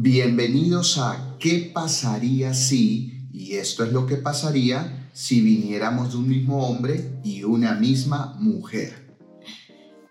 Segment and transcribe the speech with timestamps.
[0.00, 3.26] Bienvenidos a ¿Qué pasaría si?
[3.32, 8.36] Y esto es lo que pasaría si viniéramos de un mismo hombre y una misma
[8.38, 9.18] mujer.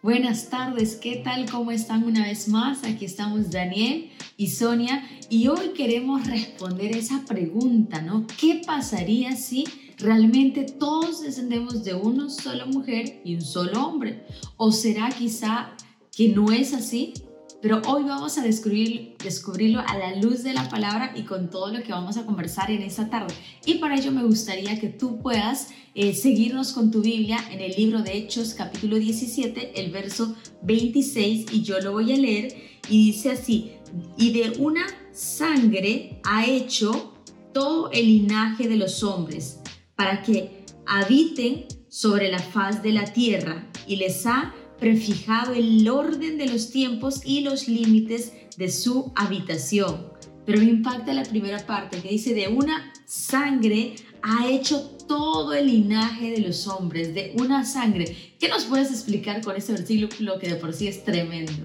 [0.03, 1.49] Buenas tardes, ¿qué tal?
[1.49, 2.83] ¿Cómo están una vez más?
[2.83, 8.27] Aquí estamos Daniel y Sonia y hoy queremos responder esa pregunta, ¿no?
[8.37, 9.63] ¿Qué pasaría si
[9.99, 14.25] realmente todos descendemos de una sola mujer y un solo hombre?
[14.57, 15.77] ¿O será quizá
[16.11, 17.13] que no es así
[17.61, 21.73] pero hoy vamos a descubrir, descubrirlo a la luz de la palabra y con todo
[21.73, 23.33] lo que vamos a conversar en esta tarde.
[23.65, 27.71] Y para ello me gustaría que tú puedas eh, seguirnos con tu Biblia en el
[27.71, 32.55] libro de Hechos capítulo 17, el verso 26, y yo lo voy a leer,
[32.89, 33.71] y dice así,
[34.17, 37.15] y de una sangre ha hecho
[37.53, 39.61] todo el linaje de los hombres,
[39.95, 46.37] para que habiten sobre la faz de la tierra, y les ha prefijado el orden
[46.37, 50.11] de los tiempos y los límites de su habitación.
[50.45, 55.67] Pero me impacta la primera parte que dice, de una sangre ha hecho todo el
[55.67, 58.35] linaje de los hombres, de una sangre.
[58.39, 61.63] ¿Qué nos puedes explicar con este versículo que de por sí es tremendo?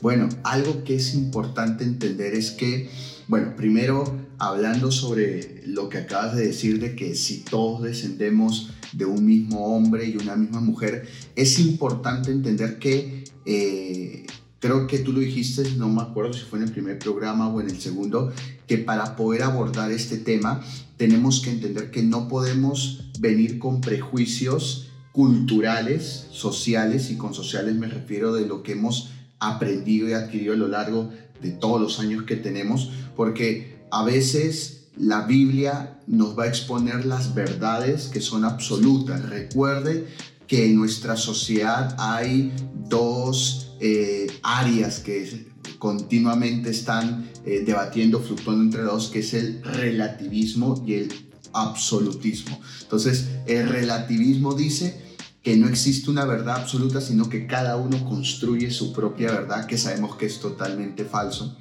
[0.00, 2.88] Bueno, algo que es importante entender es que,
[3.26, 4.04] bueno, primero
[4.38, 9.74] hablando sobre lo que acabas de decir de que si todos descendemos de un mismo
[9.74, 14.26] hombre y una misma mujer, es importante entender que, eh,
[14.60, 17.60] creo que tú lo dijiste, no me acuerdo si fue en el primer programa o
[17.60, 18.32] en el segundo,
[18.68, 20.62] que para poder abordar este tema
[20.96, 27.88] tenemos que entender que no podemos venir con prejuicios culturales, sociales, y con sociales me
[27.88, 29.10] refiero de lo que hemos
[29.40, 34.88] aprendido y adquirido a lo largo de todos los años que tenemos, porque a veces
[34.96, 39.28] la Biblia nos va a exponer las verdades que son absolutas.
[39.28, 40.06] Recuerde
[40.46, 42.52] que en nuestra sociedad hay
[42.88, 45.46] dos eh, áreas que
[45.78, 51.12] continuamente están eh, debatiendo, fluctuando entre dos, que es el relativismo y el
[51.52, 52.60] absolutismo.
[52.82, 55.07] Entonces, el relativismo dice
[55.48, 59.78] que no existe una verdad absoluta, sino que cada uno construye su propia verdad, que
[59.78, 61.56] sabemos que es totalmente falso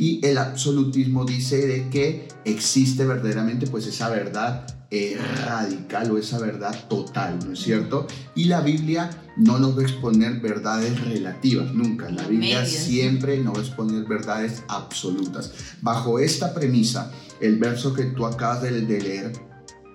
[0.00, 6.40] y el absolutismo dice de que existe verdaderamente pues esa verdad eh, radical o esa
[6.40, 8.08] verdad total, ¿no es cierto?
[8.34, 12.10] Y la Biblia no nos va a exponer verdades relativas, nunca.
[12.10, 15.52] La Biblia siempre nos va a exponer verdades absolutas.
[15.80, 19.47] Bajo esta premisa, el verso que tú acabas de leer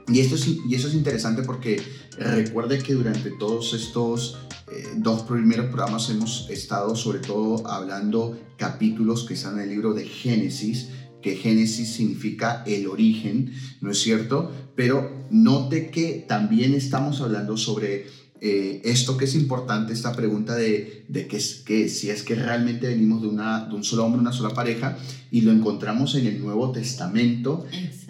[0.07, 0.35] y, esto
[0.67, 1.81] y eso es interesante porque
[2.17, 4.37] recuerde que durante todos estos
[4.71, 9.93] eh, dos primeros programas hemos estado sobre todo hablando capítulos que están en el libro
[9.93, 10.89] de Génesis,
[11.21, 14.51] que Génesis significa el origen, ¿no es cierto?
[14.75, 18.07] Pero note que también estamos hablando sobre
[18.45, 22.35] eh, esto que es importante, esta pregunta de, de que, es, que si es que
[22.35, 24.97] realmente venimos de, una, de un solo hombre, una sola pareja,
[25.31, 27.65] y lo encontramos en el Nuevo Testamento,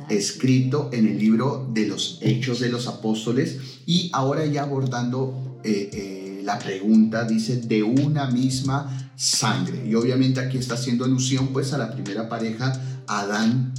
[0.09, 6.41] escrito en el libro de los Hechos de los Apóstoles, y ahora ya abordando eh,
[6.43, 9.87] la pregunta dice de una misma sangre.
[9.87, 12.73] Y obviamente aquí está haciendo alusión pues a la primera pareja,
[13.07, 13.73] Adán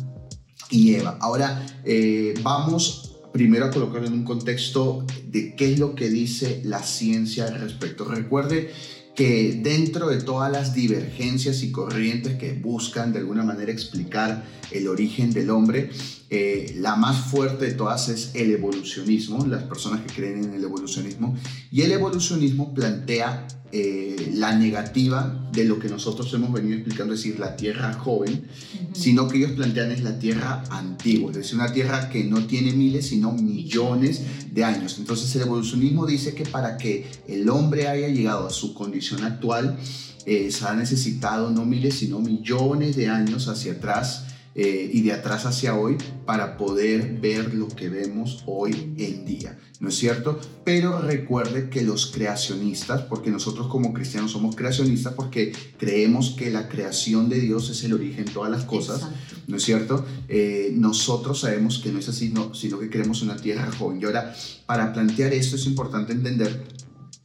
[0.70, 1.18] y Eva.
[1.20, 6.60] Ahora eh, vamos primero a colocarlo en un contexto de qué es lo que dice
[6.62, 8.04] la ciencia al respecto.
[8.04, 8.70] Recuerde
[9.16, 14.86] que dentro de todas las divergencias y corrientes que buscan de alguna manera explicar el
[14.86, 15.90] origen del hombre,
[16.30, 20.62] eh, la más fuerte de todas es el evolucionismo, las personas que creen en el
[20.62, 21.36] evolucionismo,
[21.72, 27.24] y el evolucionismo plantea eh, la negativa de lo que nosotros hemos venido explicando, es
[27.24, 28.44] decir, la tierra joven,
[28.92, 32.72] sino que ellos plantean es la tierra antigua, es decir, una tierra que no tiene
[32.72, 34.94] miles, sino millones de años.
[35.00, 39.76] Entonces el evolucionismo dice que para que el hombre haya llegado a su condición actual,
[40.24, 44.26] eh, se ha necesitado no miles, sino millones de años hacia atrás
[44.56, 49.58] eh, y de atrás hacia hoy para poder ver lo que vemos hoy en día,
[49.80, 50.38] ¿no es cierto?
[50.64, 56.68] Pero recuerde que los creacionistas, porque nosotros como cristianos somos creacionistas porque creemos que la
[56.68, 59.08] creación de Dios es el origen de todas las cosas,
[59.48, 60.06] ¿no es cierto?
[60.28, 64.00] Eh, nosotros sabemos que no es así, no, sino que queremos una tierra joven.
[64.00, 64.34] Y ahora,
[64.66, 66.64] para plantear esto es importante entender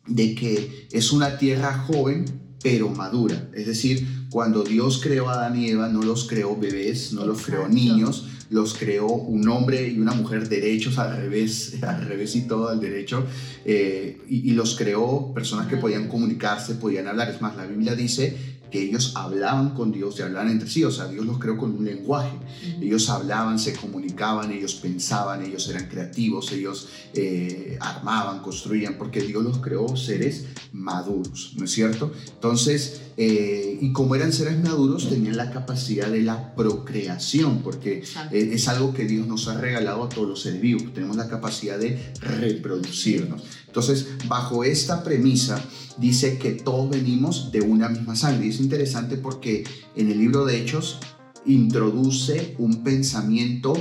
[0.07, 3.49] de que es una tierra joven pero madura.
[3.53, 7.41] Es decir, cuando Dios creó a Adán y Eva, no los creó bebés, no los
[7.41, 12.47] creó niños, los creó un hombre y una mujer derechos al revés, al revés y
[12.47, 13.25] todo al derecho,
[13.65, 17.29] eh, y, y, los creó personas que podían comunicarse, podían hablar.
[17.29, 20.91] Es más, la Biblia dice que ellos hablaban con Dios y hablaban entre sí, o
[20.91, 22.37] sea, Dios los creó con un lenguaje.
[22.81, 29.43] Ellos hablaban, se comunicaban, ellos pensaban, ellos eran creativos, ellos eh, armaban, construían, porque Dios
[29.43, 32.11] los creó seres maduros, ¿no es cierto?
[32.33, 38.49] Entonces, eh, y como eran seres maduros, tenían la capacidad de la procreación, porque eh,
[38.53, 40.93] es algo que Dios nos ha regalado a todos los seres vivos.
[40.93, 43.41] Tenemos la capacidad de reproducirnos.
[43.67, 45.63] Entonces, bajo esta premisa,
[45.99, 48.47] dice que todos venimos de una misma sangre.
[48.47, 49.63] Y es interesante porque
[49.95, 50.99] en el libro de Hechos
[51.45, 53.73] introduce un pensamiento,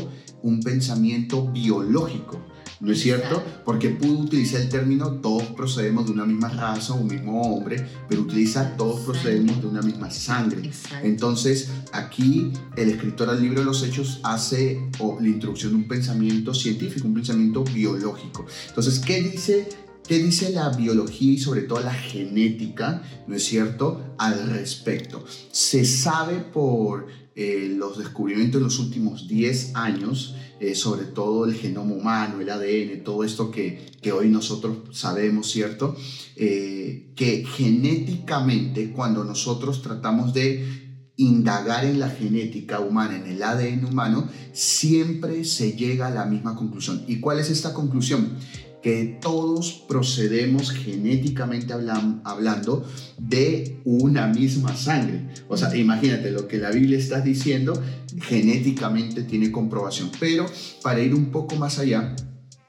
[0.42, 2.40] un pensamiento biológico.
[2.80, 3.42] ¿no es cierto?
[3.64, 8.22] Porque pudo utilizar el término todos procedemos de una misma raza, un mismo hombre, pero
[8.22, 10.70] utiliza todos procedemos de una misma sangre.
[11.02, 14.80] Entonces, aquí el escritor del libro de los Hechos hace
[15.20, 18.46] la introducción de un pensamiento científico, un pensamiento biológico.
[18.68, 19.68] Entonces, ¿qué dice
[20.06, 25.24] ¿Qué dice la biología y sobre todo la genética, no es cierto, al respecto?
[25.50, 31.54] Se sabe por eh, los descubrimientos en los últimos 10 años, eh, sobre todo el
[31.54, 35.94] genoma humano, el ADN, todo esto que, que hoy nosotros sabemos, ¿cierto?
[36.34, 43.84] Eh, que genéticamente cuando nosotros tratamos de indagar en la genética humana, en el ADN
[43.84, 47.04] humano, siempre se llega a la misma conclusión.
[47.06, 48.36] ¿Y cuál es esta conclusión?
[48.82, 52.84] Que todos procedemos genéticamente hablando
[53.18, 55.28] de una misma sangre.
[55.48, 57.80] O sea, imagínate lo que la Biblia está diciendo,
[58.20, 60.10] genéticamente tiene comprobación.
[60.20, 60.46] Pero
[60.82, 62.14] para ir un poco más allá,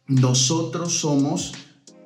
[0.08, 1.54] nosotros somos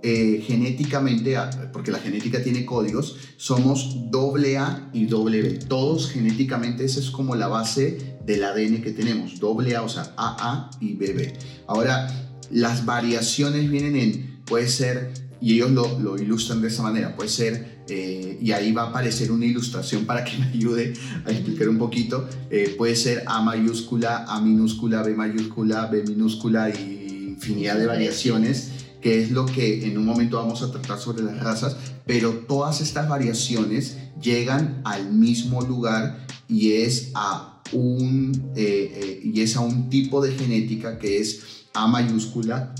[0.05, 1.37] eh, genéticamente,
[1.71, 5.49] porque la genética tiene códigos, somos doble A y doble B.
[5.51, 10.13] Todos genéticamente, esa es como la base del ADN que tenemos, doble A, o sea,
[10.17, 11.33] AA y BB.
[11.67, 15.11] Ahora, las variaciones vienen en, puede ser,
[15.41, 18.89] y ellos lo, lo ilustran de esa manera, puede ser, eh, y ahí va a
[18.89, 20.93] aparecer una ilustración para que me ayude
[21.25, 26.69] a explicar un poquito, eh, puede ser A mayúscula, A minúscula, B mayúscula, B minúscula
[26.69, 28.69] y infinidad de variaciones
[29.01, 31.75] que es lo que en un momento vamos a tratar sobre las razas,
[32.05, 39.57] pero todas estas variaciones llegan al mismo lugar y es a un, eh, y es
[39.57, 42.73] a un tipo de genética que es a mayúscula,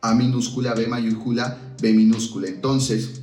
[0.00, 2.48] A minúscula, B mayúscula, B minúscula.
[2.48, 3.22] Entonces,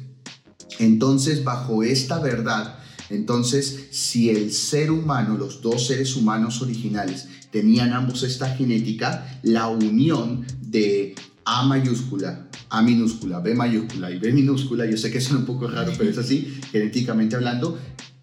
[0.80, 2.80] entonces bajo esta verdad,
[3.10, 9.68] entonces si el ser humano, los dos seres humanos originales, tenían ambos esta genética, la
[9.68, 15.40] unión de A mayúscula, A minúscula, B mayúscula y B minúscula, yo sé que suena
[15.40, 17.78] un poco raro, pero es así, genéticamente hablando,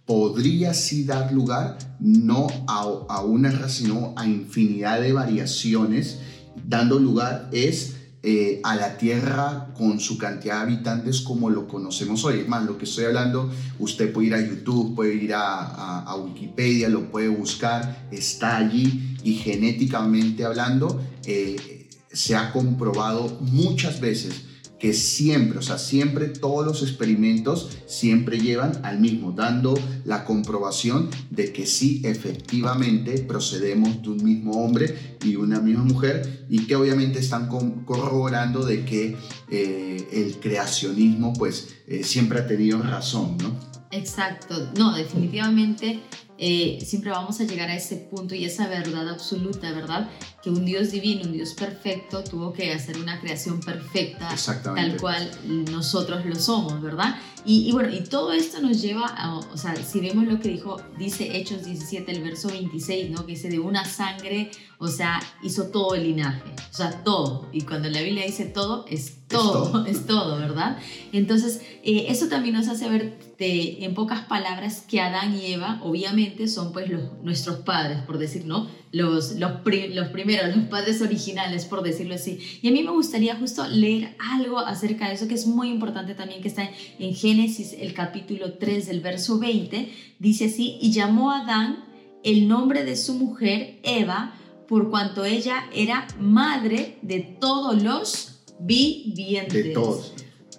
[0.06, 6.20] podría sí dar lugar no a, a una raza, sino a infinidad de variaciones
[6.64, 12.24] dando lugar es eh, a la Tierra con su cantidad de habitantes como lo conocemos
[12.24, 12.40] hoy.
[12.40, 16.88] Es más, lo que estoy hablando, usted puede ir a YouTube, puede ir a, Wikipedia,
[16.88, 24.42] lo puede buscar, está allí y genéticamente hablando eh, se ha comprobado muchas veces
[24.78, 29.74] que siempre, o sea, siempre todos los experimentos siempre llevan al mismo, dando
[30.04, 36.46] la comprobación de que sí, efectivamente procedemos de un mismo hombre y una misma mujer
[36.48, 39.16] y que obviamente están corroborando de que
[39.50, 43.58] eh, el creacionismo pues eh, siempre ha tenido razón, ¿no?
[43.92, 46.02] Exacto, no, definitivamente
[46.38, 50.10] eh, siempre vamos a llegar a ese punto y esa verdad absoluta, ¿verdad?
[50.46, 54.32] Que un Dios divino, un Dios perfecto, tuvo que hacer una creación perfecta,
[54.62, 55.28] tal cual
[55.72, 57.16] nosotros lo somos, ¿verdad?
[57.48, 60.82] Y, bueno, y todo esto nos lleva a, o sea, si vemos lo que dijo,
[60.98, 63.24] dice Hechos 17, el verso 26, ¿no?
[63.24, 67.48] Que dice de una sangre, o sea, hizo todo el linaje, o sea, todo.
[67.52, 70.78] Y cuando la Biblia dice todo, es todo, es todo, ¿verdad?
[71.12, 75.80] Entonces, eh, eso también nos hace ver de, en pocas palabras que Adán y Eva,
[75.84, 78.68] obviamente, son pues los, nuestros padres, por decir, ¿no?
[78.90, 82.38] Los, los, los primeros, los padres originales, por decirlo así.
[82.62, 86.14] Y a mí me gustaría justo leer algo acerca de eso, que es muy importante
[86.14, 91.30] también, que está en Génesis, el capítulo 3, del verso 20, dice así, y llamó
[91.30, 91.84] a Adán
[92.22, 94.34] el nombre de su mujer, Eva,
[94.68, 99.64] por cuanto ella era madre de todos los vivientes.
[99.64, 100.12] De todos.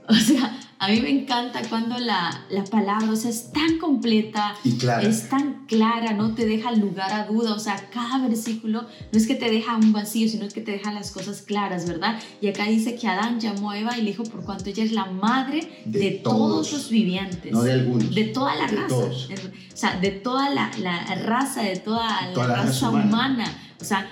[0.09, 4.55] O sea, a mí me encanta cuando la, la palabra o sea, es tan completa,
[5.01, 7.53] es tan clara, no te deja lugar a duda.
[7.55, 10.91] O sea, cada versículo no es que te deja un vacío, sino que te deja
[10.91, 12.19] las cosas claras, ¿verdad?
[12.41, 14.91] Y acá dice que Adán llamó a Eva y le dijo por cuanto ella es
[14.91, 17.51] la madre de, todos, los vivientes.
[17.51, 18.13] No de algunos.
[18.13, 18.95] De toda la raza.
[18.95, 23.45] O sea, de toda la, la raza, de toda, la, raza, humana.
[23.81, 24.11] O sea,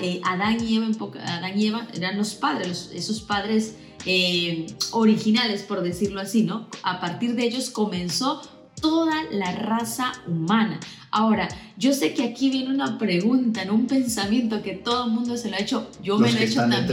[0.00, 0.88] eh, Adán, y Eva,
[1.26, 3.76] Adán y Eva eran los padres, esos padres
[4.06, 6.68] eh, originales, por decirlo así, ¿no?
[6.82, 8.40] A partir de ellos comenzó
[8.80, 10.78] toda la raza humana.
[11.10, 13.74] Ahora, yo sé que aquí viene una pregunta, ¿no?
[13.74, 16.60] un pensamiento que todo el mundo se lo ha hecho, yo me lo he hecho
[16.60, 16.86] también.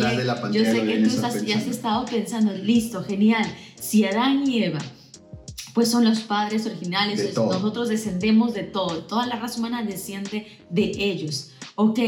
[0.52, 4.80] yo sé que tú ya has estado pensando, listo, genial, si Adán y Eva
[5.74, 10.92] pues son los padres originales, nosotros descendemos de todo, toda la raza humana desciende de
[10.98, 11.50] ellos.
[11.76, 12.00] Ok,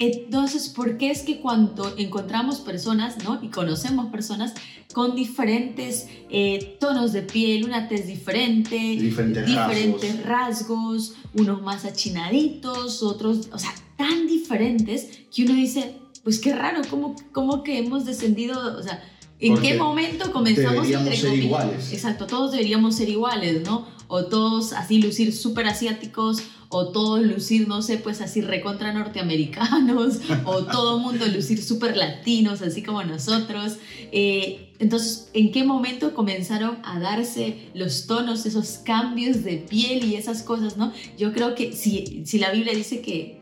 [0.00, 3.38] entonces, ¿por qué es que cuando encontramos personas, ¿no?
[3.40, 4.52] Y conocemos personas
[4.92, 11.14] con diferentes eh, tonos de piel, una tez diferente, diferentes, diferentes rasgos.
[11.34, 17.14] unos más achinaditos, otros, o sea, tan diferentes que uno dice, pues qué raro, ¿cómo,
[17.30, 19.02] cómo que hemos descendido, o sea,
[19.42, 21.92] ¿En qué momento comenzamos deberíamos ser iguales?
[21.92, 23.86] Exacto, todos deberíamos ser iguales, ¿no?
[24.06, 26.42] O todos así lucir súper asiáticos,
[26.74, 32.62] o todos lucir, no sé, pues así recontra norteamericanos, o todo mundo lucir súper latinos,
[32.62, 33.76] así como nosotros.
[34.10, 40.16] Eh, entonces, ¿en qué momento comenzaron a darse los tonos, esos cambios de piel y
[40.16, 40.92] esas cosas, no?
[41.18, 43.41] Yo creo que si, si la Biblia dice que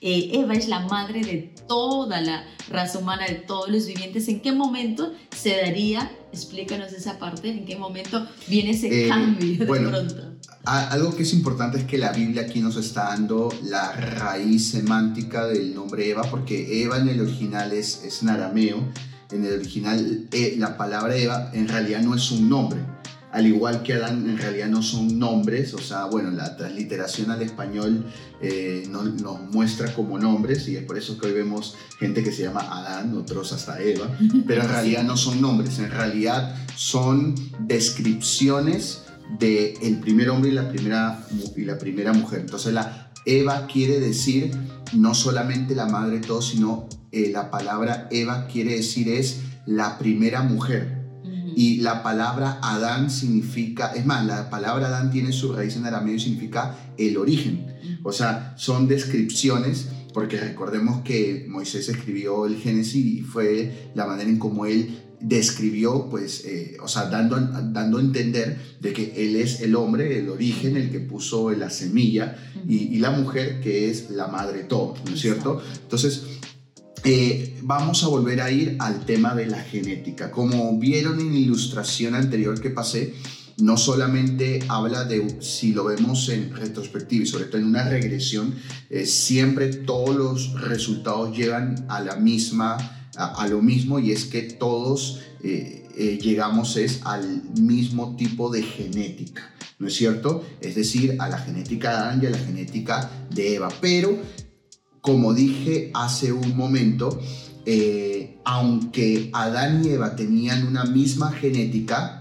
[0.00, 4.28] eh, Eva es la madre de toda la raza humana, de todos los vivientes.
[4.28, 9.66] ¿En qué momento se daría, explícanos esa parte, en qué momento viene ese eh, cambio
[9.66, 9.90] bueno,
[10.64, 15.46] Algo que es importante es que la Biblia aquí nos está dando la raíz semántica
[15.46, 18.92] del nombre Eva, porque Eva en el original es, es en arameo,
[19.30, 22.80] en el original eh, la palabra Eva en realidad no es un nombre
[23.38, 27.40] al igual que Adán, en realidad no son nombres, o sea, bueno, la transliteración al
[27.40, 28.04] español
[28.42, 32.42] eh, nos muestra como nombres y es por eso que hoy vemos gente que se
[32.42, 34.10] llama Adán, otros hasta Eva,
[34.44, 39.04] pero en realidad no son nombres, en realidad son descripciones
[39.38, 41.24] del el primer hombre y la primera,
[41.56, 42.40] y la primera mujer.
[42.40, 44.50] Entonces la Eva quiere decir
[44.94, 49.96] no solamente la madre de todos, sino eh, la palabra Eva quiere decir es la
[49.96, 50.97] primera mujer.
[51.58, 56.14] Y la palabra Adán significa, es más, la palabra Adán tiene su raíz en arameo
[56.14, 57.66] y significa el origen.
[58.04, 64.30] O sea, son descripciones, porque recordemos que Moisés escribió el Génesis y fue la manera
[64.30, 69.34] en cómo él describió, pues, eh, o sea, dando, dando a entender de que él
[69.34, 72.36] es el hombre, el origen, el que puso la semilla,
[72.68, 75.60] y, y la mujer que es la madre todo, ¿no es cierto?
[75.82, 76.22] Entonces,
[77.04, 80.30] eh, vamos a volver a ir al tema de la genética.
[80.30, 83.14] Como vieron en la ilustración anterior que pasé,
[83.58, 88.54] no solamente habla de, si lo vemos en retrospectiva y sobre todo en una regresión,
[88.90, 94.42] eh, siempre todos los resultados llegan a la misma, a, lo mismo y es que
[94.42, 99.54] todos eh, llegamos es al mismo tipo de genética.
[99.78, 100.44] ¿no es cierto?
[100.60, 103.68] Es decir, a la genética de Adán y a la genética de Eva.
[103.80, 104.18] Pero
[105.00, 107.20] como dije hace un momento,
[107.66, 112.20] eh, aunque Adán y Eva tenían una misma genética,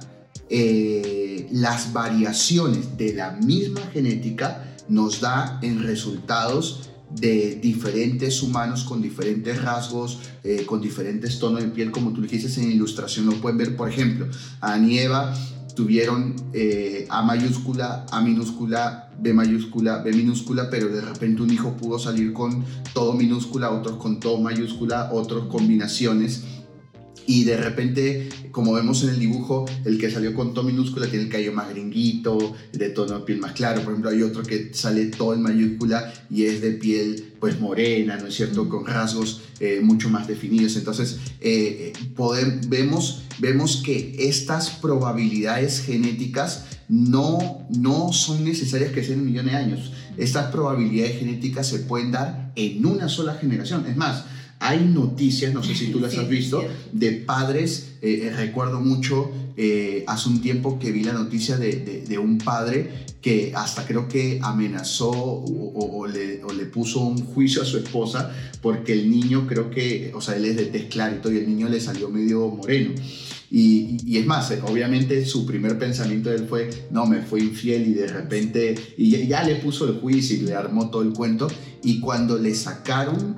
[0.49, 9.01] eh, las variaciones de la misma genética nos da en resultados de diferentes humanos con
[9.01, 13.57] diferentes rasgos, eh, con diferentes tonos de piel, como tú dijiste en ilustración, lo pueden
[13.57, 14.27] ver, por ejemplo,
[14.59, 15.33] Adán y Eva
[15.75, 16.35] tuvieron
[17.09, 22.33] A mayúscula, A minúscula, B mayúscula, B minúscula, pero de repente un hijo pudo salir
[22.33, 26.43] con todo minúscula, otros con todo mayúscula, otros combinaciones.
[27.27, 31.25] Y de repente, como vemos en el dibujo, el que salió con todo minúscula tiene
[31.25, 33.81] el cabello más gringuito, de tono de piel más claro.
[33.81, 38.15] Por ejemplo, hay otro que sale todo en mayúscula y es de piel pues morena,
[38.17, 38.69] ¿no es cierto?
[38.69, 40.77] Con rasgos eh, mucho más definidos.
[40.77, 41.91] Entonces, eh,
[42.69, 49.91] vemos, vemos que estas probabilidades genéticas no, no son necesarias que sean millones de años.
[50.15, 53.85] Estas probabilidades genéticas se pueden dar en una sola generación.
[53.85, 54.23] Es más,
[54.59, 59.31] hay noticias, no sé si tú las has visto, de padres, eh, eh, recuerdo mucho
[59.55, 64.39] eh, hace un tiempo que vi la noticia de, un padre que hasta creo que
[64.43, 70.21] amenazó o, le, puso un juicio a su esposa porque el niño creo que, o
[70.21, 72.91] sea, él es de tez clarito y el niño le salió medio moreno.
[73.49, 77.93] Y, es más, obviamente su primer pensamiento de él fue, no, me fue infiel y
[77.93, 81.47] de repente, y ya, le puso el juicio y le armó todo el cuento.
[81.83, 83.37] Y cuando le sacaron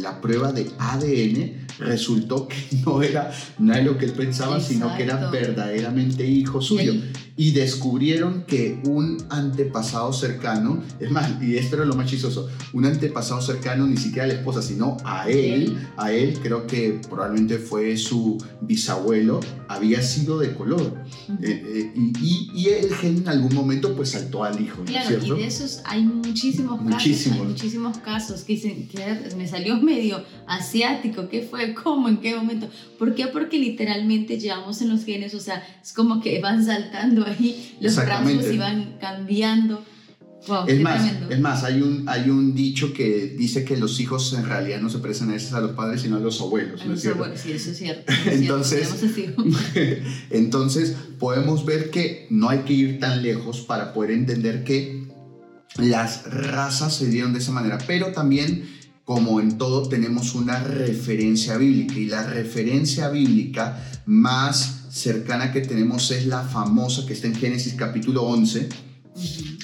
[0.00, 2.56] la prueba de ADN, resultó que
[2.86, 6.94] no era nada de lo que él pensaba, sino que era verdaderamente hijo suyo.
[7.36, 12.84] Y descubrieron que un antepasado cercano, es más, y esto era lo más chistoso, un
[12.84, 17.58] antepasado cercano ni siquiera a la esposa, sino a él, a él creo que probablemente
[17.58, 21.04] fue su bisabuelo, había sido de color.
[21.42, 24.82] Eh, eh, y, y, el gen en algún momento pues saltó al hijo.
[24.84, 30.24] Claro, y de esos hay muchísimos casos, muchísimos casos que dicen que me salió medio
[30.46, 31.74] asiático, ¿qué fue?
[31.74, 32.08] ¿Cómo?
[32.08, 32.68] ¿En qué momento?
[32.98, 33.26] ¿Por qué?
[33.26, 37.96] Porque literalmente llevamos en los genes, o sea, es como que van saltando ahí los
[37.96, 39.84] rasgos iban cambiando.
[40.66, 44.44] Es, más, es más, hay un, hay un dicho que dice que los hijos en
[44.44, 46.84] realidad no se parecen a veces a los padres, sino a los abuelos.
[46.84, 47.24] ¿no es cierto?
[47.34, 48.12] sí, eso es cierto.
[48.26, 48.88] entonces,
[50.30, 55.06] entonces, podemos ver que no hay que ir tan lejos para poder entender que
[55.76, 58.68] las razas se dieron de esa manera, pero también
[59.04, 66.10] como en todo tenemos una referencia bíblica y la referencia bíblica más cercana que tenemos
[66.10, 68.68] es la famosa que está en Génesis capítulo 11,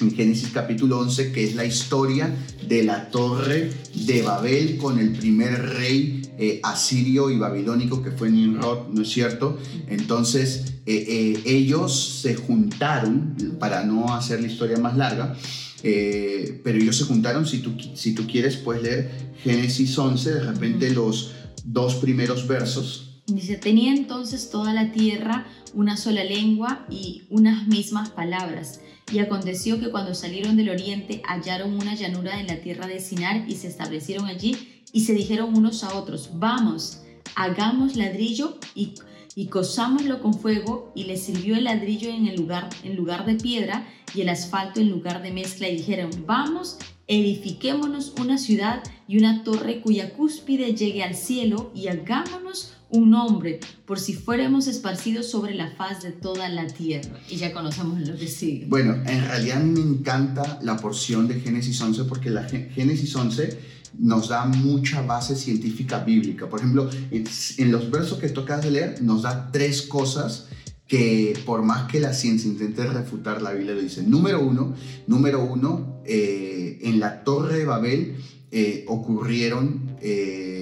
[0.01, 2.33] en Génesis capítulo 11, que es la historia
[2.67, 8.29] de la torre de Babel con el primer rey eh, asirio y babilónico que fue
[8.29, 9.57] Nimrod, ¿no es cierto?
[9.87, 15.35] Entonces eh, eh, ellos se juntaron, para no hacer la historia más larga,
[15.81, 20.89] pero ellos se juntaron, si tú, si tú quieres puedes leer Génesis 11, de repente
[20.89, 21.31] los
[21.63, 23.14] dos primeros versos.
[23.27, 28.81] Dice, tenía entonces toda la tierra una sola lengua y unas mismas palabras.
[29.11, 33.49] Y aconteció que cuando salieron del oriente hallaron una llanura en la tierra de Sinar
[33.49, 37.01] y se establecieron allí y se dijeron unos a otros, vamos,
[37.35, 38.93] hagamos ladrillo y,
[39.35, 43.87] y cosámoslo con fuego y les sirvió el ladrillo en, lugar, en lugar de piedra
[44.13, 46.77] y el asfalto en lugar de mezcla y dijeron, vamos,
[47.07, 53.59] edifiquémonos una ciudad y una torre cuya cúspide llegue al cielo y hagámonos un nombre
[53.85, 57.19] por si fuéramos esparcidos sobre la faz de toda la tierra.
[57.29, 58.65] Y ya conocemos lo que sigue.
[58.67, 64.29] Bueno, en realidad me encanta la porción de Génesis 11 porque la Génesis 11 nos
[64.29, 66.49] da mucha base científica bíblica.
[66.49, 70.47] Por ejemplo, en los versos que tocas de leer nos da tres cosas
[70.87, 74.03] que por más que la ciencia intente refutar, la Biblia lo dice.
[74.03, 74.75] Número uno,
[75.07, 78.17] número uno eh, en la Torre de Babel
[78.51, 80.54] eh, ocurrieron, eh,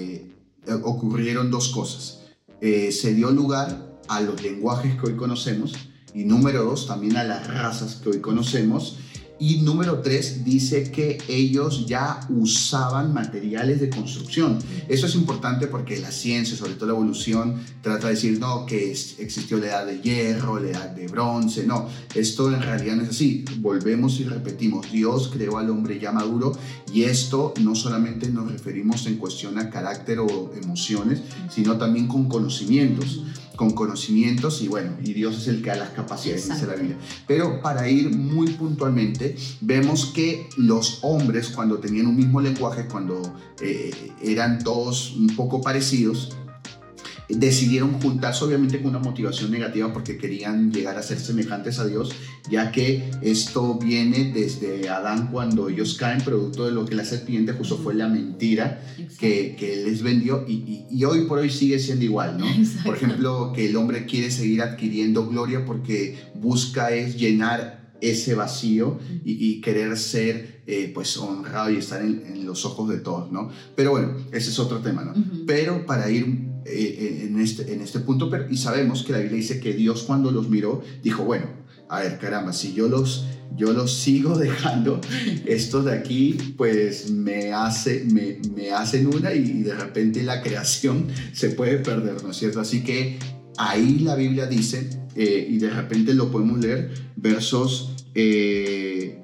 [0.82, 2.20] ocurrieron dos cosas.
[2.60, 5.72] se dio lugar a los lenguajes que hoy conocemos
[6.14, 8.98] y número dos, también a las razas que hoy conocemos
[9.38, 14.58] y número tres, dice que ellos ya usaban materiales de construcción.
[14.88, 18.92] Eso es importante porque la ciencia, sobre todo la evolución, trata de decir, no, que
[18.92, 21.66] existió la edad de hierro, la edad de bronce.
[21.66, 23.44] No, esto en realidad no es así.
[23.58, 26.52] Volvemos y repetimos, Dios creó al hombre ya maduro
[26.92, 31.20] y esto no solamente nos referimos en cuestión a carácter o emociones,
[31.50, 33.22] sino también con conocimientos
[33.56, 36.96] con conocimientos y bueno, y Dios es el que da las capacidades, dice la Biblia.
[37.26, 43.20] Pero para ir muy puntualmente, vemos que los hombres cuando tenían un mismo lenguaje, cuando
[43.60, 46.36] eh, eran todos un poco parecidos,
[47.28, 52.12] decidieron juntarse obviamente con una motivación negativa porque querían llegar a ser semejantes a Dios,
[52.50, 57.52] ya que esto viene desde Adán cuando ellos caen, producto de lo que la serpiente
[57.52, 58.82] justo fue la mentira
[59.18, 62.46] que, que, les vendió y, y, hoy por hoy sigue siendo igual, ¿no?
[62.84, 68.98] Por ejemplo, que el hombre quiere seguir adquiriendo gloria porque busca es llenar ese vacío
[69.24, 73.48] y, querer ser eh, pues honrado y estar en, los ojos de todos, ¿no?
[73.74, 75.14] Pero bueno, ese es otro tema, ¿no?
[75.46, 79.36] Pero para ir eh, en, este, en este punto, pero, y sabemos que la Biblia
[79.36, 81.46] dice que Dios cuando los miró dijo, bueno,
[81.88, 85.00] a ver, caramba, si yo los, yo los sigo dejando,
[85.44, 91.08] estos de aquí, pues me, hace, me, me hacen una y, de repente la creación
[91.32, 92.60] se puede perder, ¿no es cierto?
[92.60, 93.18] Así que
[93.58, 99.22] ahí la Biblia dice, eh, y de repente lo podemos leer, versos, eh,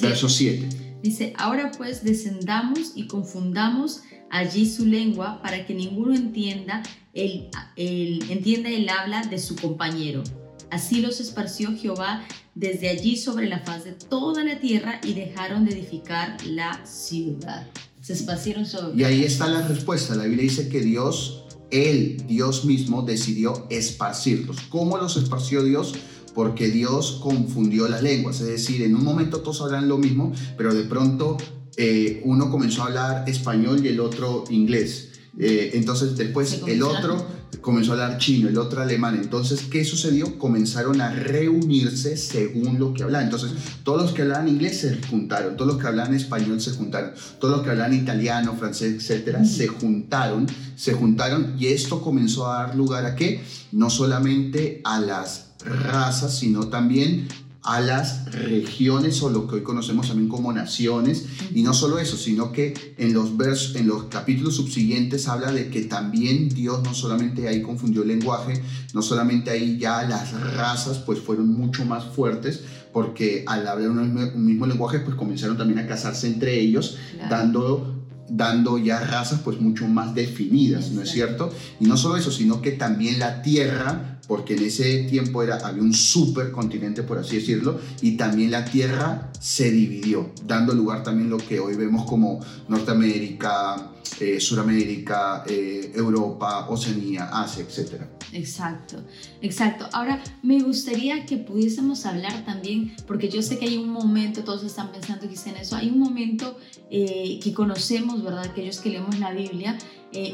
[0.00, 0.68] versos 7.
[1.02, 4.00] Dice, ahora pues descendamos y confundamos
[4.30, 6.82] allí su lengua para que ninguno entienda
[7.12, 10.22] el, entienda el habla de su compañero.
[10.70, 15.64] Así los esparció Jehová desde allí sobre la faz de toda la tierra y dejaron
[15.64, 17.68] de edificar la ciudad.
[18.00, 19.00] Se esparcieron sobre...
[19.00, 20.14] Y ahí está la respuesta.
[20.14, 24.60] La Biblia dice que Dios, Él, Dios mismo, decidió esparcirlos.
[24.68, 25.94] ¿Cómo los esparció Dios?
[26.34, 28.40] Porque Dios confundió las lenguas.
[28.40, 31.36] Es decir, en un momento todos hablan lo mismo, pero de pronto
[31.76, 35.08] eh, uno comenzó a hablar español y el otro inglés.
[35.36, 37.26] Eh, entonces después el otro
[37.60, 39.18] comenzó a hablar chino, el otro alemán.
[39.20, 40.38] Entonces, ¿qué sucedió?
[40.38, 43.26] Comenzaron a reunirse según lo que hablaban.
[43.26, 47.12] Entonces, todos los que hablaban inglés se juntaron, todos los que hablaban español se juntaron,
[47.40, 52.64] todos los que hablaban italiano, francés, etcétera, se juntaron, se juntaron y esto comenzó a
[52.64, 53.42] dar lugar a qué?
[53.72, 57.28] No solamente a las razas, sino también
[57.64, 61.24] a las regiones o lo que hoy conocemos también como naciones.
[61.54, 65.70] Y no solo eso, sino que en los, versos, en los capítulos subsiguientes habla de
[65.70, 70.98] que también Dios no solamente ahí confundió el lenguaje, no solamente ahí ya las razas
[70.98, 72.60] pues fueron mucho más fuertes,
[72.92, 76.98] porque al hablar un mismo, lenguaje pues comenzaron también a casarse entre ellos,
[77.30, 77.93] dando
[78.28, 81.52] dando ya razas pues mucho más definidas, ¿no es cierto?
[81.80, 85.82] Y no solo eso, sino que también la tierra porque en ese tiempo era, había
[85.82, 91.36] un supercontinente, por así decirlo, y también la Tierra se dividió, dando lugar también lo
[91.36, 98.02] que hoy vemos como Norteamérica, eh, Suramérica, eh, Europa, Oceanía, Asia, etc.
[98.32, 99.02] Exacto,
[99.42, 99.88] exacto.
[99.92, 104.62] Ahora, me gustaría que pudiésemos hablar también, porque yo sé que hay un momento, todos
[104.64, 106.56] están pensando quizá en eso, hay un momento
[106.90, 108.44] eh, que conocemos, ¿verdad?
[108.44, 109.78] Aquellos que leemos la Biblia,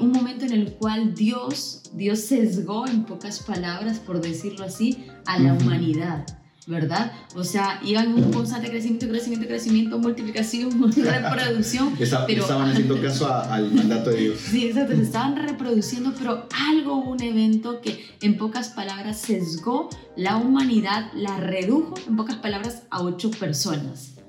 [0.03, 5.39] un momento en el cual Dios, Dios sesgó, en pocas palabras, por decirlo así, a
[5.39, 6.27] la humanidad.
[6.71, 7.13] ¿Verdad?
[7.35, 11.95] O sea, iban en un constante crecimiento, crecimiento, crecimiento, multiplicación, reproducción.
[12.27, 14.39] pero, estaban haciendo caso al mandato de Dios.
[14.39, 20.37] Sí, exacto, se estaban reproduciendo, pero algo, un evento que en pocas palabras sesgó la
[20.37, 24.20] humanidad, la redujo en pocas palabras a ocho personas.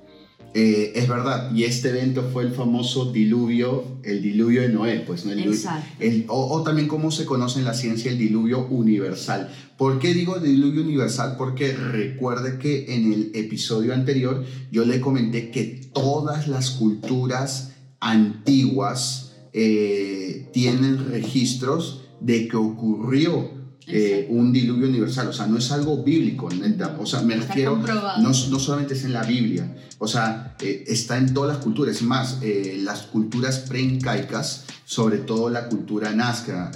[0.53, 5.25] Eh, es verdad, y este evento fue el famoso diluvio, el diluvio de Noé, pues,
[5.25, 5.31] ¿no?
[5.31, 9.49] El, o, también como se conoce en la ciencia el diluvio universal.
[9.77, 11.35] ¿Por qué digo diluvio universal?
[11.37, 19.31] Porque recuerde que en el episodio anterior yo le comenté que todas las culturas antiguas
[19.53, 23.60] eh, tienen registros de que ocurrió
[23.93, 26.49] eh, un diluvio universal, o sea, no es algo bíblico,
[26.97, 31.17] o sea, me refiero, no, no, solamente es en la Biblia, o sea, eh, está
[31.17, 36.71] en todas las culturas, es más, eh, las culturas preincaicas, sobre todo la cultura nazca,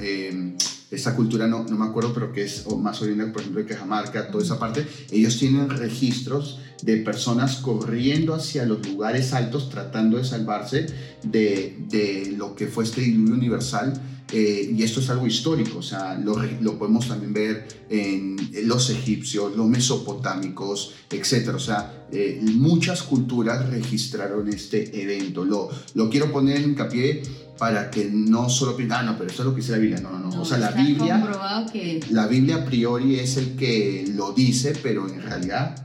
[0.91, 4.29] esa cultura no, no me acuerdo, pero que es más oriental, por ejemplo, de Cajamarca,
[4.29, 10.25] toda esa parte, ellos tienen registros de personas corriendo hacia los lugares altos tratando de
[10.25, 10.85] salvarse
[11.23, 13.93] de, de lo que fue este diluvio universal
[14.31, 18.89] eh, y esto es algo histórico, o sea, lo, lo, podemos también ver en los
[18.89, 21.49] egipcios, los mesopotámicos, etc.
[21.55, 25.45] O sea, eh, muchas culturas registraron este evento.
[25.45, 27.21] Lo, lo quiero poner en hincapié
[27.59, 29.99] para que no solo piensen, ah, no, pero esto es lo que dice la Biblia.
[30.01, 30.41] No, no, no.
[30.41, 31.23] o sea, la Biblia,
[31.71, 31.99] que...
[32.09, 35.75] la Biblia a priori es el que lo dice, pero en realidad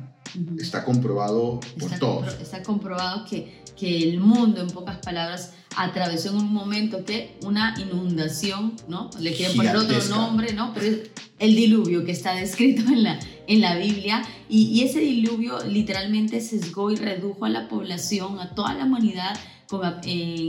[0.59, 2.41] está comprobado por todos.
[2.41, 7.75] está comprobado que, que el mundo, en pocas palabras, atravesó en un momento que una
[7.79, 9.11] inundación, ¿no?
[9.19, 10.73] Le quieren poner otro nombre, ¿no?
[10.75, 15.01] Pero es el diluvio que está descrito en la, en la Biblia y, y ese
[15.01, 19.39] diluvio literalmente sesgó y redujo a la población, a toda la humanidad
[19.71, 19.85] con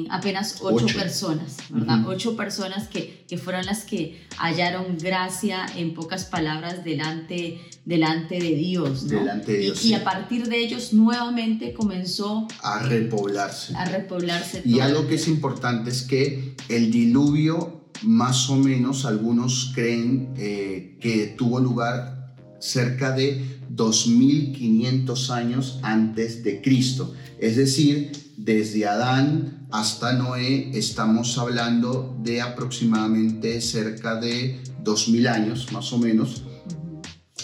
[0.10, 2.08] apenas ocho, personas, ¿verdad?
[2.08, 8.56] Ocho personas que, que, fueron las que hallaron gracia, en pocas palabras, delante, delante de
[8.56, 9.04] Dios.
[9.04, 9.20] ¿no?
[9.20, 9.86] Delante de Dios.
[9.86, 13.76] Y, a partir de ellos nuevamente comenzó a repoblarse.
[13.76, 14.64] A repoblarse.
[14.66, 20.98] Y algo que es importante es que el diluvio, más o menos, algunos creen eh,
[21.00, 27.14] que tuvo lugar cerca de 2500 años antes de Cristo.
[27.40, 28.12] Es decir,
[28.44, 36.44] desde Adán hasta Noé estamos hablando de aproximadamente cerca de 2000 años, más o menos,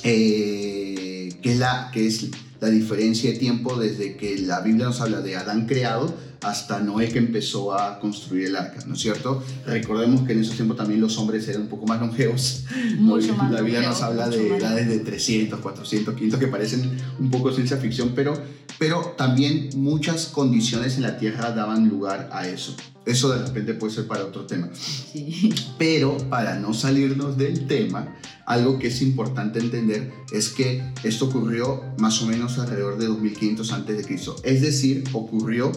[0.03, 2.27] eh, que, la, que es
[2.59, 7.09] la diferencia de tiempo desde que la Biblia nos habla de Adán creado hasta Noé
[7.09, 9.43] que empezó a construir el arca, ¿no es cierto?
[9.65, 12.65] Recordemos que en esos tiempos también los hombres eran un poco más longevos.
[12.97, 17.31] Mucho más la Biblia nos habla de edades de 300, 400, 500 que parecen un
[17.31, 18.33] poco ciencia ficción, pero,
[18.77, 22.75] pero también muchas condiciones en la tierra daban lugar a eso.
[23.05, 24.69] Eso de repente puede ser para otro tema.
[24.73, 25.53] Sí.
[25.77, 31.83] Pero para no salirnos del tema, algo que es importante entender es que esto ocurrió
[31.99, 34.35] más o menos alrededor de 2500 antes de Cristo.
[34.43, 35.71] Es decir, ocurrió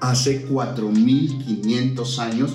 [0.00, 2.50] hace 4.500 años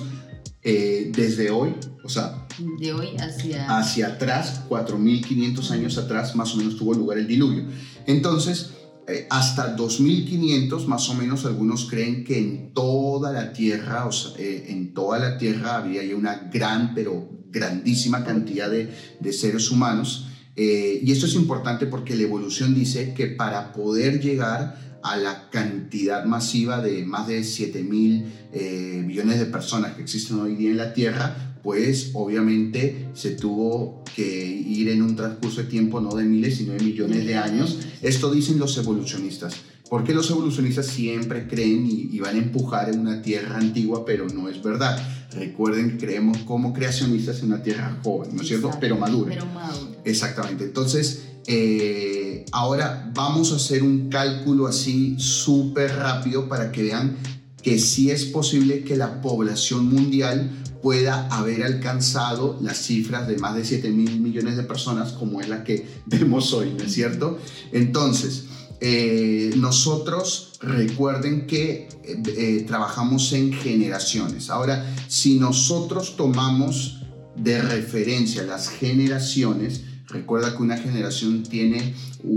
[0.62, 1.74] eh, desde hoy,
[2.04, 2.46] o sea,
[2.78, 3.78] de hoy hacia...
[3.78, 7.64] hacia atrás, 4.500 años atrás más o menos tuvo lugar el diluvio.
[8.06, 8.72] Entonces,
[9.08, 14.32] eh, hasta 2.500 más o menos algunos creen que en toda la tierra, o sea,
[14.38, 20.26] eh, en toda la tierra había una gran, pero grandísima cantidad de, de seres humanos.
[20.56, 26.24] y esto es importante porque la evolución dice que para poder llegar a la cantidad
[26.24, 30.76] masiva de más de 7 mil eh, millones de personas que existen hoy día en
[30.76, 36.24] la Tierra, pues obviamente se tuvo que ir en un transcurso de tiempo no de
[36.24, 37.78] miles, sino de millones de años.
[38.02, 39.54] Esto dicen los evolucionistas.
[39.88, 44.48] Porque los evolucionistas siempre creen y, van a empujar en una tierra antigua, pero no
[44.48, 44.96] es verdad.
[45.32, 48.70] Recuerden que creemos como creacionistas en una tierra joven, ¿no es cierto?
[48.80, 49.34] Pero madura.
[49.34, 49.98] Pero madura.
[50.04, 50.62] Exactamente.
[50.62, 57.16] Entonces, eh, ahora vamos a hacer un cálculo así súper rápido para que vean
[57.62, 60.50] que sí es posible que la población mundial
[60.82, 65.48] pueda haber alcanzado las cifras de más de 7 mil millones de personas como es
[65.48, 67.38] la que vemos hoy, ¿no es cierto?
[67.72, 68.44] Entonces,
[68.80, 74.48] eh, nosotros recuerden que eh, trabajamos en generaciones.
[74.48, 77.02] Ahora, si nosotros tomamos
[77.36, 81.94] de referencia, las generaciones, recuerda que una generación tiene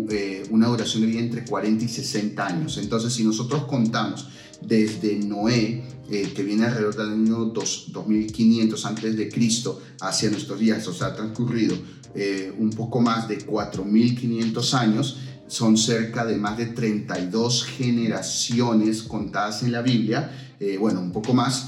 [0.10, 2.78] eh, una duración de vida entre 40 y 60 años.
[2.78, 4.28] Entonces, si nosotros contamos
[4.62, 10.88] desde Noé, eh, que viene alrededor del año 2500 antes de Cristo, hacia nuestros días,
[10.88, 11.76] o sea, ha transcurrido
[12.16, 19.64] eh, un poco más de 4500 años, son cerca de más de 32 generaciones contadas
[19.64, 20.32] en la Biblia,
[20.80, 21.68] bueno, un poco más.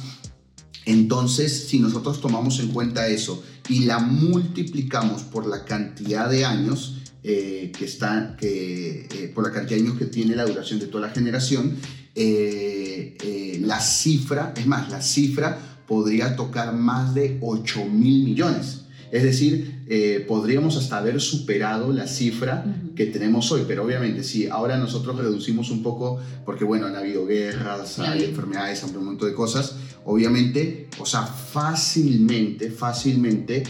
[0.85, 6.95] Entonces, si nosotros tomamos en cuenta eso y la multiplicamos por la cantidad de años
[7.23, 10.85] eh, que está, que, eh, por la cantidad de años que tiene la duración de
[10.85, 11.75] toda la generación,
[12.13, 18.81] eh, la cifra, es más, la cifra podría tocar más de 8 mil millones.
[19.11, 19.85] Es decir,
[20.27, 25.71] podríamos hasta haber superado la cifra que tenemos hoy, pero obviamente si ahora nosotros reducimos
[25.71, 30.89] un poco, porque bueno, han habido guerras, hay enfermedades, hay un montón de cosas, obviamente,
[30.99, 33.63] o sea, fácilmente, fácilmente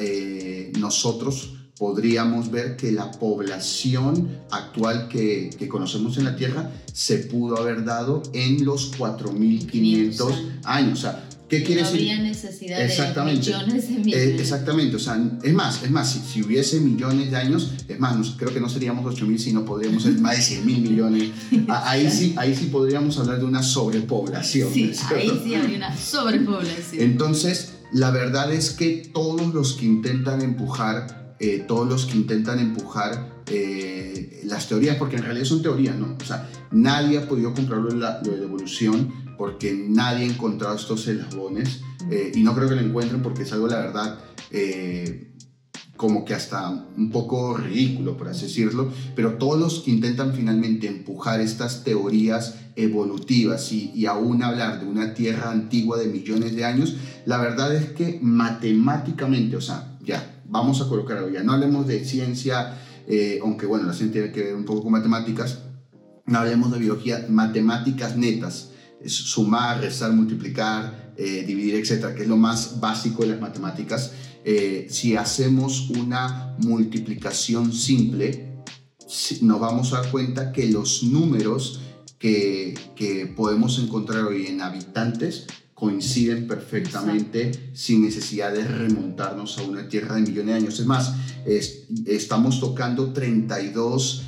[0.00, 7.56] eh, nosotros podríamos ver que la población actual que, conocemos en la Tierra se pudo
[7.56, 10.98] haber dado en los 4.500 años.
[10.98, 12.10] O sea, ¿Qué quiere no decir?
[12.10, 13.50] habría necesidad exactamente.
[13.50, 14.40] de millones de eh, millones.
[14.40, 18.52] exactamente, o sea, es más, es más, si, hubiese millones de años, es más, creo
[18.52, 21.30] que no seríamos 8 mil, sino podríamos ser más de 100 mil millones.
[21.68, 24.72] ahí, sí, ahí sí podríamos hablar de una sobrepoblación.
[24.72, 27.02] Sí, ahí sí habría una sobrepoblación.
[27.02, 32.58] Entonces, la verdad es que todos los que intentan empujar, eh, todos los que intentan
[32.58, 36.14] empujar eh, las teorías, porque en realidad son teorías, ¿no?
[36.20, 41.06] O sea, nadie ha podido la, lo de la evolución porque nadie ha encontrado estos
[41.08, 44.18] eslabones eh, y no creo que lo encuentren porque es algo, la verdad,
[44.50, 45.32] eh,
[45.96, 50.86] como que hasta un poco ridículo, por así decirlo, pero todos los que intentan finalmente
[50.86, 56.64] empujar estas teorías evolutivas y, y, aún hablar de una tierra antigua de millones de
[56.64, 56.96] años,
[57.26, 62.04] la verdad es que matemáticamente, o sea, ya, vamos a colocarlo, ya no hablemos de
[62.04, 65.58] ciencia, eh, aunque bueno, la ciencia tiene que ver un poco con matemáticas,
[66.26, 68.67] no hablemos de biología, matemáticas netas,
[69.06, 74.12] sumar, restar, multiplicar, eh, dividir, etcétera, que es lo más básico de las matemáticas.
[74.44, 78.62] Eh, si hacemos una multiplicación simple,
[79.42, 81.80] nos vamos a dar cuenta que los números
[82.18, 85.46] que, que podemos encontrar hoy en habitantes
[85.78, 90.80] coinciden perfectamente sin necesidad de remontarnos a una tierra de millones de años.
[90.80, 91.14] Es más,
[92.04, 94.24] estamos tocando 32,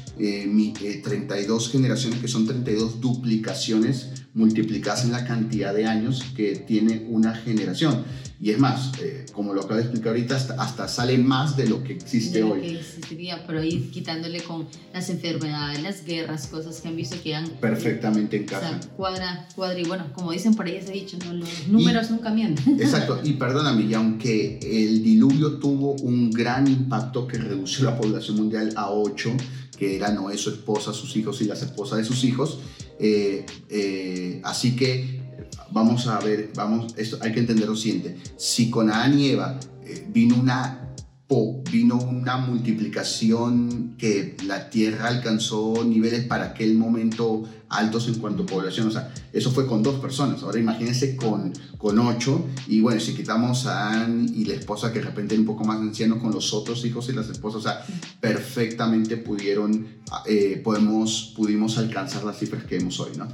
[1.02, 7.06] 32 eh, generaciones que son 32 duplicaciones multiplicadas en la cantidad de años que tiene
[7.08, 8.04] una generación.
[8.42, 11.84] Y es más, eh, como lo acabo de explicar ahorita, hasta, sale más de lo
[11.84, 12.60] que existe hoy.
[12.62, 17.34] Que existiría, pero ahí quitándole con las enfermedades, las guerras, cosas que han visto que
[17.34, 17.46] han...
[17.60, 18.78] Perfectamente en casa.
[18.78, 21.34] O sea, cuadra, cuadra, y bueno, como dicen por ahí ese dicho, ¿no?
[21.34, 22.80] los números nunca mienten.
[22.80, 28.38] Exacto, y perdóname, y aunque el diluvio tuvo un gran impacto que redució la población
[28.38, 29.32] mundial a 8,
[29.76, 32.58] que era Noé, su esposa, sus hijos y las esposas de sus hijos,
[33.00, 35.20] eh, eh, así que
[35.70, 38.16] vamos a ver, vamos, esto hay que entender lo siguiente.
[38.36, 40.79] Si con Adán y Eva eh, vino una
[41.70, 48.46] vino una multiplicación que la Tierra alcanzó niveles para aquel momento altos en cuanto a
[48.46, 48.88] población.
[48.88, 50.42] O sea, eso fue con dos personas.
[50.42, 52.46] Ahora imagínense con, con ocho.
[52.66, 55.78] Y bueno, si quitamos a Anne y la esposa, que de repente un poco más
[55.78, 57.86] anciano, con los otros hijos y las esposas, o sea,
[58.20, 59.86] perfectamente pudieron,
[60.26, 63.28] eh, podemos, pudimos alcanzar las cifras que vemos hoy, ¿no?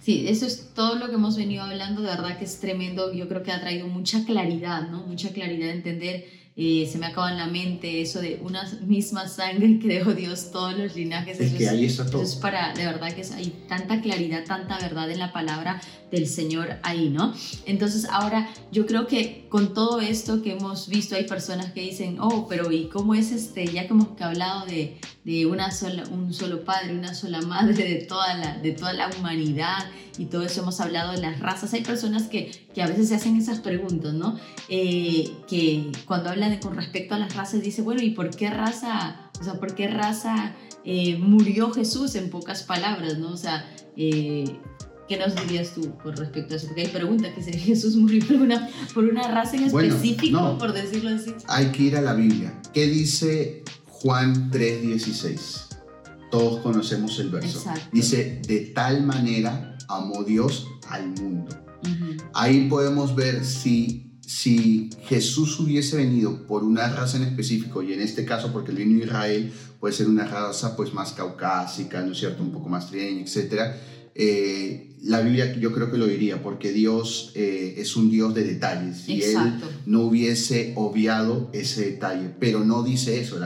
[0.00, 3.26] Sí, eso es todo lo que hemos venido hablando, de verdad que es tremendo, yo
[3.26, 5.06] creo que ha traído mucha claridad, ¿no?
[5.06, 9.26] Mucha claridad de entender, eh, se me acaba en la mente eso de una misma
[9.26, 11.40] sangre creó Dios todos los linajes.
[11.40, 12.22] Es que ahí está todo.
[12.22, 15.80] Eso es para, de verdad que hay tanta claridad, tanta verdad en la palabra
[16.12, 17.34] del Señor ahí, ¿no?
[17.66, 22.18] Entonces ahora yo creo que con todo esto que hemos visto hay personas que dicen,
[22.20, 23.66] oh, pero ¿y cómo es este?
[23.66, 28.06] Ya que hemos hablado de, de una sola, un solo padre, una sola madre, de
[28.06, 29.86] toda, la, de toda la humanidad
[30.18, 31.72] y todo eso hemos hablado de las razas.
[31.74, 34.38] Hay personas que, que a veces se hacen esas preguntas, ¿no?
[34.68, 39.30] Eh, que cuando hablan con respecto a las razas dice, bueno, ¿y por qué raza,
[39.40, 43.32] o sea, por qué raza eh, murió Jesús en pocas palabras, ¿no?
[43.32, 44.58] O sea, eh,
[45.06, 46.66] ¿Qué nos dirías tú con respecto a eso?
[46.66, 50.72] Porque hay preguntas que si Jesús murió por una, por una raza en específico, por
[50.72, 51.34] decirlo así.
[51.46, 52.58] Hay que ir a la Biblia.
[52.72, 53.62] ¿Qué dice
[54.04, 55.62] Juan 3:16.
[56.30, 57.64] Todos conocemos el verso.
[57.90, 61.54] Dice, de tal manera amó Dios al mundo.
[62.32, 68.00] Ahí podemos ver si, si Jesús hubiese venido por una raza en específico, y en
[68.00, 72.12] este caso porque el vino de Israel puede ser una raza pues más caucásica, ¿no
[72.12, 72.42] es cierto?
[72.42, 73.74] Un poco más trieña, etc.
[74.14, 78.44] eh, la Biblia yo creo que lo diría, porque Dios eh, es un Dios de
[78.44, 83.38] detalles y Él no hubiese obviado ese detalle, pero no dice eso.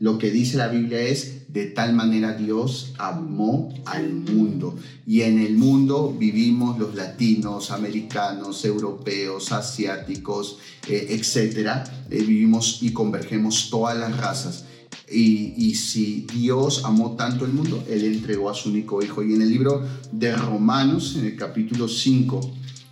[0.00, 4.74] Lo que dice la Biblia es, de tal manera Dios amó al mundo.
[5.06, 10.56] Y en el mundo vivimos los latinos, americanos, europeos, asiáticos,
[10.88, 11.84] eh, etcétera.
[12.08, 14.64] vivimos y convergemos todas las razas.
[15.12, 19.22] Y, si Dios amó tanto el mundo, Él entregó a su único Hijo.
[19.22, 22.40] Y en el libro de Romanos, en el capítulo 5,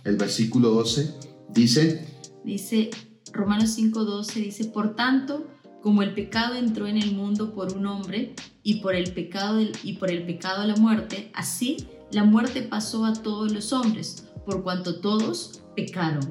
[0.03, 1.15] el versículo 12,
[1.49, 2.05] dice...
[2.43, 2.91] Dice,
[3.33, 5.47] Romanos 5, 12, dice, por tanto,
[5.81, 9.93] como el pecado entró en el mundo por un hombre y por el pecado, y
[9.93, 11.77] por el pecado la muerte, así
[12.11, 16.27] la muerte pasó a todos los hombres, por cuanto todos pecaron.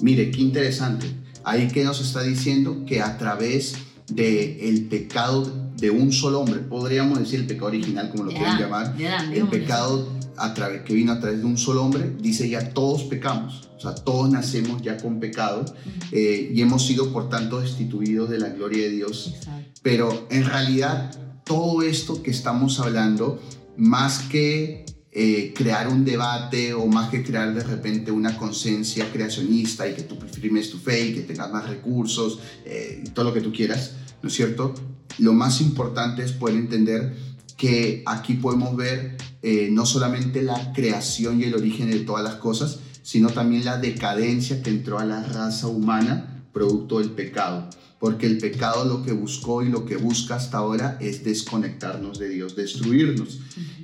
[0.00, 1.06] Mire, qué interesante.
[1.44, 6.60] Ahí que nos está diciendo que a través del el pecado de un solo hombre,
[6.60, 8.94] podríamos decir el pecado original, como lo quieren llamar,
[9.32, 13.04] el pecado a través, que vino a través de un solo hombre, dice ya todos
[13.04, 15.64] pecamos, o sea, todos nacemos ya con pecado
[16.12, 19.34] eh, y hemos sido por tanto destituidos de la gloria de Dios.
[19.82, 21.10] Pero en realidad
[21.44, 23.40] todo esto que estamos hablando,
[23.76, 29.88] más que eh, crear un debate o más que crear de repente una conciencia creacionista
[29.88, 33.40] y que tú firmes tu fe y que tengas más recursos eh, todo lo que
[33.40, 34.74] tú quieras, ¿no es cierto?
[35.18, 37.16] Lo más importante es poder entender
[37.58, 42.36] que aquí podemos ver eh, no solamente la creación y el origen de todas las
[42.36, 47.68] cosas, sino también la decadencia que entró a la raza humana producto del pecado
[47.98, 52.28] porque el pecado lo que buscó y lo que busca hasta ahora es desconectarnos de
[52.28, 53.40] Dios, destruirnos.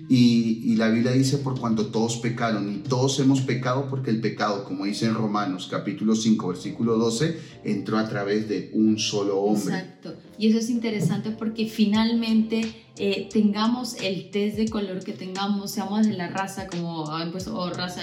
[0.08, 4.64] y, la Biblia dice, por cuanto todos pecaron, y todos hemos pecado porque el pecado,
[4.64, 9.76] como dice en Romanos capítulo 5, versículo 12, entró a través de un solo hombre.
[9.76, 10.14] Exacto.
[10.38, 16.06] Y eso es interesante porque finalmente eh, tengamos el test de color que tengamos, seamos
[16.06, 18.02] de la raza como, pues, o raza,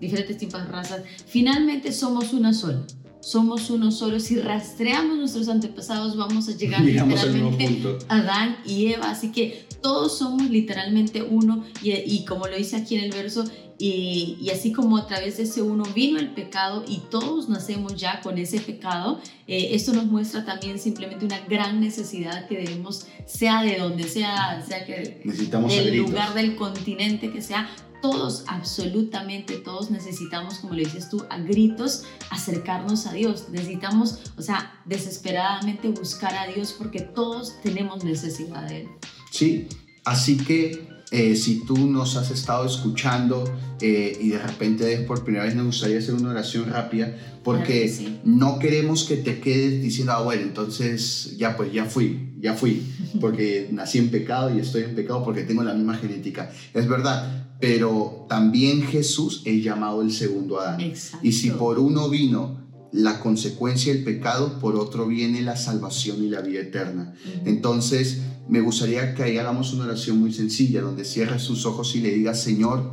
[0.00, 2.86] diferentes tipos de razas, finalmente somos una sola
[3.24, 4.20] somos uno solo.
[4.20, 9.10] Si rastreamos nuestros antepasados, vamos a llegar literalmente a Adán y Eva.
[9.10, 11.64] Así que todos somos literalmente uno.
[11.82, 13.44] Y, como lo dice aquí en el verso,
[13.78, 18.20] y, así como a través de ese uno vino el pecado y todos nacemos ya
[18.20, 23.62] con ese pecado, eh, esto nos muestra también simplemente una gran necesidad que debemos, sea
[23.62, 27.68] de donde sea, sea que Necesitamos del lugar del continente que sea,
[28.04, 33.46] todos, absolutamente todos necesitamos, como le dices tú, a gritos acercarnos a Dios.
[33.50, 38.88] Necesitamos, o sea, desesperadamente buscar a Dios porque todos tenemos necesidad de Él.
[39.30, 39.68] Sí,
[40.04, 43.44] así que eh, si tú nos has estado escuchando
[43.80, 48.58] eh, y de repente por primera vez, me gustaría hacer una oración rápida porque no
[48.58, 52.82] queremos que te quedes diciendo, ah, bueno, entonces ya pues ya fui, ya fui,
[53.18, 56.50] porque nací en pecado y estoy en pecado porque tengo la misma genética.
[56.74, 60.92] Es verdad, pero también Jesús es llamado el segundo Adán.
[61.22, 62.60] Y si por uno vino
[62.92, 67.14] la consecuencia del pecado, por otro viene la salvación y la vida eterna.
[67.46, 72.02] Entonces, me gustaría que ahí hagamos una oración muy sencilla, donde cierres sus ojos y
[72.02, 72.92] le digas, Señor,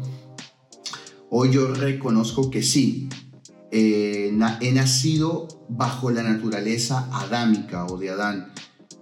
[1.29, 3.10] hoy yo reconozco que sí,
[3.71, 8.53] eh, he nacido bajo la naturaleza adámica o de Adán,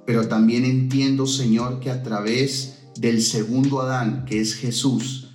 [0.08, 5.29] pero también entiendo, Señor, que a través del segundo Adán, que es Jesús,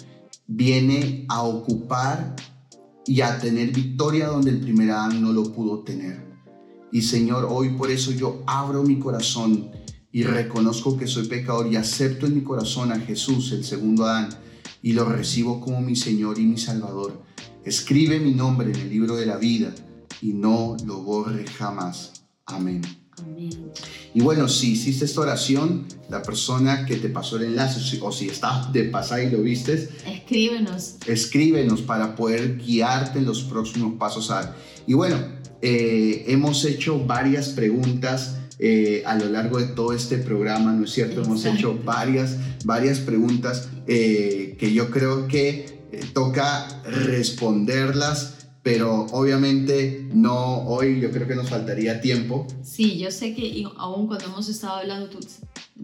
[0.46, 2.36] viene a ocupar
[3.06, 6.24] y a tener victoria donde el primer Adán no lo pudo tener.
[6.92, 9.70] Y Señor, hoy por eso yo abro mi corazón
[10.12, 14.28] y reconozco que soy pecador y acepto en mi corazón a Jesús, el segundo Adán,
[14.80, 17.20] y lo recibo como mi Señor y mi Salvador.
[17.64, 19.74] Escribe mi nombre en el libro de la vida
[20.20, 22.24] y no lo borre jamás.
[22.46, 23.03] Amén.
[24.16, 28.28] Y bueno, si hiciste esta oración, la persona que te pasó el enlace o si
[28.28, 30.94] estás de pasar y lo vistes, escríbenos.
[31.06, 34.30] Escríbenos para poder guiarte en los próximos pasos.
[34.30, 34.54] A...
[34.86, 35.16] Y bueno,
[35.60, 40.92] eh, hemos hecho varias preguntas eh, a lo largo de todo este programa, ¿no es
[40.92, 41.22] cierto?
[41.22, 45.82] Hemos hecho varias, varias preguntas eh, que yo creo que
[46.12, 52.46] toca responderlas pero obviamente no, hoy yo creo que nos faltaría tiempo.
[52.62, 55.18] Sí, yo sé que aún cuando hemos estado hablando, tú,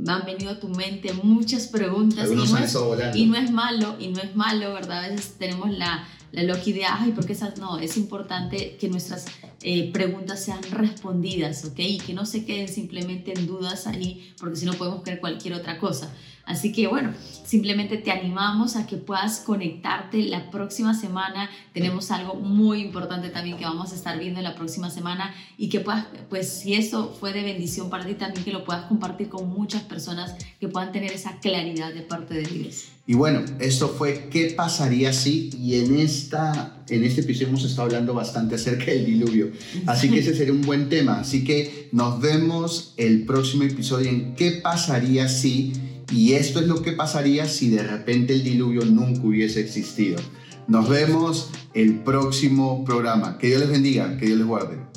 [0.07, 2.51] han venido a tu mente muchas preguntas y no, es,
[3.15, 5.05] y no, es, malo, y no es malo, ¿verdad?
[5.05, 9.27] A veces tenemos la, la loca idea, ay, porque esas no, es importante que nuestras
[9.63, 11.79] eh, preguntas sean respondidas, ¿ok?
[11.81, 15.53] Y que no se queden simplemente en dudas ahí, porque si no podemos creer cualquier
[15.53, 16.11] otra cosa.
[16.45, 17.13] Así que bueno,
[17.45, 21.51] simplemente te animamos a que puedas conectarte la próxima semana.
[21.73, 25.81] Tenemos algo muy importante también que vamos a estar viendo la próxima semana y que
[25.81, 29.49] puedas, pues si eso fue de bendición para ti, también que lo puedas compartir con
[29.49, 32.89] muchas personas que puedan tener esa claridad de parte de Dios.
[33.07, 35.51] Y bueno, esto fue ¿Qué pasaría si?
[35.61, 39.51] Y en, esta, en este episodio hemos estado hablando bastante acerca del diluvio.
[39.87, 41.19] Así que ese sería un buen tema.
[41.19, 45.73] Así que nos vemos el próximo episodio en ¿Qué pasaría si?
[46.13, 50.19] Y esto es lo que pasaría si de repente el diluvio nunca hubiese existido.
[50.67, 53.39] Nos vemos el próximo programa.
[53.39, 54.90] Que Dios les bendiga, que Dios les guarde.